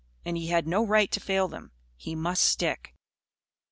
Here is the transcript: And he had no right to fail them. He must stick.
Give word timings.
And 0.25 0.35
he 0.35 0.47
had 0.47 0.65
no 0.67 0.83
right 0.83 1.11
to 1.11 1.19
fail 1.19 1.47
them. 1.47 1.73
He 1.95 2.15
must 2.15 2.41
stick. 2.41 2.95